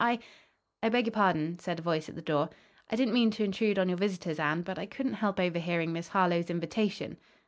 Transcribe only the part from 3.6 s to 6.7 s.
on your visitors, Anne, but I couldn't help overhearing Miss Harlowe's